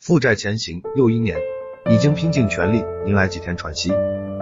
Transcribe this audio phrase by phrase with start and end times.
[0.00, 1.36] 负债前行又一年，
[1.90, 3.92] 已经拼尽全力迎来几天喘息。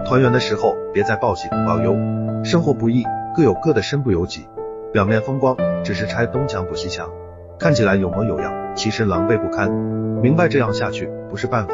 [0.05, 1.97] 团圆的时候，别再报喜不报忧。
[2.45, 3.03] 生活不易，
[3.35, 4.47] 各有各的身不由己。
[4.93, 7.09] 表面风光，只是拆东墙补西墙，
[7.59, 9.69] 看起来有模有样，其实狼狈不堪。
[9.69, 11.73] 明白这样下去不是办法，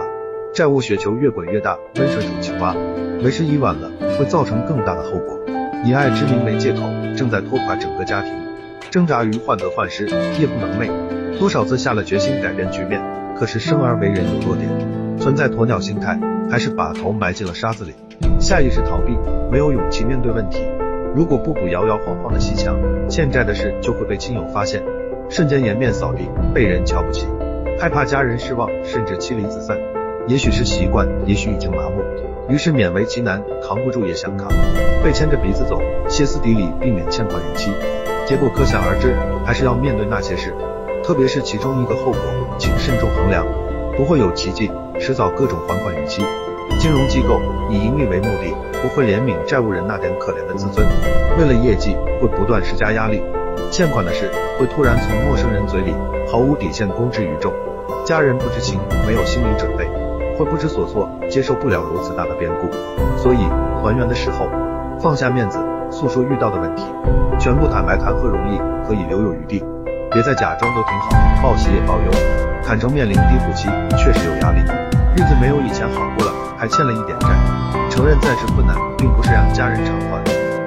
[0.51, 2.75] 债务雪球越滚越大，温水煮青蛙，
[3.23, 5.39] 为时已晚了，会造成更大的后果。
[5.85, 6.81] 以爱之名为借口，
[7.15, 8.33] 正在拖垮整个家庭。
[8.89, 10.07] 挣扎于患得患失，
[10.39, 10.89] 夜不能寐，
[11.37, 12.99] 多少次下了决心改变局面。
[13.37, 14.69] 可是生而为人有弱点，
[15.19, 16.17] 存在鸵鸟心态，
[16.49, 17.93] 还是把头埋进了沙子里，
[18.39, 19.17] 下意识逃避，
[19.51, 20.65] 没有勇气面对问题。
[21.13, 22.77] 如果不补摇摇晃晃的西墙，
[23.09, 24.81] 欠债的事就会被亲友发现，
[25.29, 27.27] 瞬间颜面扫地，被人瞧不起，
[27.77, 29.77] 害怕家人失望，甚至妻离子散。
[30.27, 32.01] 也许是习惯，也许已经麻木，
[32.49, 34.47] 于是勉为其难，扛不住也想扛，
[35.03, 37.71] 被牵着鼻子走，歇斯底里避免欠款逾期，
[38.25, 39.13] 结果可想而知，
[39.45, 40.53] 还是要面对那些事。
[41.03, 42.19] 特别是其中一个后果，
[42.57, 43.43] 请慎重衡量，
[43.97, 46.23] 不会有奇迹，迟早各种还款逾期。
[46.77, 50.85] 金融机构以盈利为目的，不会怜悯债务人那点可怜的自尊，
[51.39, 53.23] 为了业绩会不断施加压力。
[53.71, 55.95] 欠款的事会突然从陌生人嘴里
[56.31, 57.51] 毫无底线公之于众，
[58.05, 59.89] 家人不知情，没有心理准备，
[60.37, 62.69] 会不知所措，接受不了如此大的变故。
[63.17, 63.39] 所以
[63.81, 64.47] 团圆的时候，
[64.99, 65.57] 放下面子，
[65.89, 66.83] 诉说遇到的问题，
[67.39, 69.63] 全部坦白谈何容易，可以留有余地。
[70.11, 71.09] 别再假装都挺好，
[71.41, 72.11] 报喜也报忧，
[72.65, 74.59] 坦诚面临低谷期确实有压力，
[75.15, 77.27] 日子没有以前好过了，还欠了一点债。
[77.91, 80.19] 承认暂时困难，并不是让家人偿还，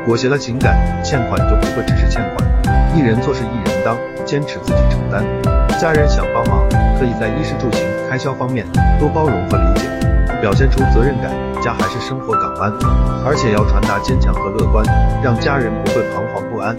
[0.07, 2.49] 裹挟了情感，欠款就不会只是欠款。
[2.95, 5.25] 一人做事一人当，坚持自己承担。
[5.77, 6.63] 家人想帮忙，
[7.01, 8.65] 可以在衣食住行开销方面
[9.01, 9.89] 多包容和理解，
[10.41, 11.33] 表现出责任感。
[11.61, 12.73] 家还是生活港湾，
[13.27, 14.87] 而且要传达坚强和乐观，
[15.21, 16.77] 让家人不会彷徨不安。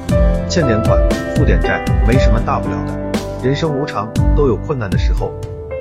[0.47, 0.97] 欠点款，
[1.36, 3.08] 付点债，没什么大不了的。
[3.41, 5.31] 人生无常，都有困难的时候。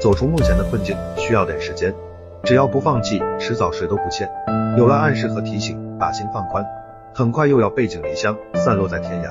[0.00, 1.92] 走出目前的困境需要点时间，
[2.44, 4.30] 只要不放弃，迟早谁都不欠。
[4.76, 6.64] 有了暗示和提醒，把心放宽，
[7.12, 9.30] 很快又要背井离乡，散落在天涯。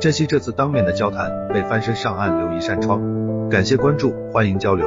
[0.00, 3.00] 珍惜这次当面的交谈，为翻身上岸留一扇窗。
[3.50, 4.86] 感谢关注，欢迎交流。